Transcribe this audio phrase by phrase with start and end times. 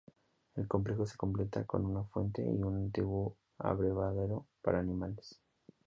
[0.55, 5.39] El complejo se completa con una fuente y con un antiguo abrevadero para animales.